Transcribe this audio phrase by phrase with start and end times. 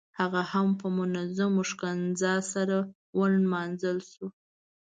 [0.19, 2.77] هغه هم په منظمونه ښکنځا سره
[3.19, 4.25] ونمانځل شو.